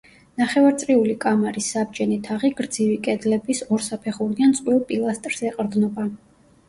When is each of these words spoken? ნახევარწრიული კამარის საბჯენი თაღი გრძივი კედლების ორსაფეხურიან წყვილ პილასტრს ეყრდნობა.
ნახევარწრიული 0.41 1.15
კამარის 1.25 1.67
საბჯენი 1.75 2.17
თაღი 2.27 2.51
გრძივი 2.61 2.97
კედლების 3.09 3.63
ორსაფეხურიან 3.77 4.57
წყვილ 4.61 4.81
პილასტრს 4.93 5.45
ეყრდნობა. 5.51 6.09